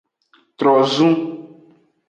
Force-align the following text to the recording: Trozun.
Trozun. 0.57 1.11